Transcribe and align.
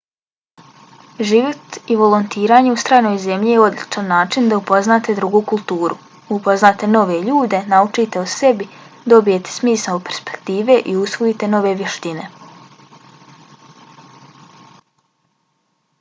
život 1.31 1.75
i 1.95 1.95
volontiranje 1.97 2.69
u 2.75 2.77
stranoj 2.83 3.17
zemlji 3.25 3.51
je 3.55 3.59
odličan 3.65 4.07
način 4.11 4.47
da 4.53 4.57
upoznate 4.61 5.13
drugu 5.19 5.41
kulturu 5.51 5.97
upoznate 6.37 6.89
nove 6.95 7.19
ljude 7.27 7.59
naučite 7.75 8.19
o 8.21 8.25
sebi 8.35 8.67
dobijete 9.15 9.53
smisao 9.59 10.03
perspektive 10.09 10.79
i 10.95 10.95
usvojite 11.03 11.51
nove 11.57 11.75
vještine 11.83 12.27